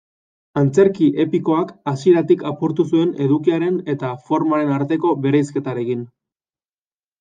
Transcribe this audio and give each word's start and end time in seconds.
Antzerki 0.61 1.09
epikoak 1.23 1.73
hasieratik 1.91 2.43
apurtu 2.53 2.87
zuen 2.89 3.13
edukiaren 3.29 3.81
eta 3.97 4.13
formaren 4.27 4.77
arteko 4.81 5.17
bereizketarekin. 5.29 6.07